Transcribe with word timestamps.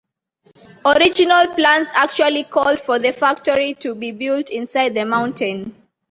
Original 0.83 1.53
plans 1.53 1.89
actually 1.93 2.43
called 2.45 2.81
for 2.81 2.97
the 2.97 3.13
factory 3.13 3.75
to 3.75 3.93
be 3.93 4.09
built 4.11 4.49
inside 4.49 4.95
the 4.95 5.05
mountain. 5.05 5.75